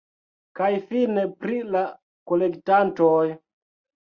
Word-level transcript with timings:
Kaj 0.59 0.69
fine 0.87 1.25
pri 1.45 1.59
la 1.75 1.85
kolektantoj. 2.33 3.23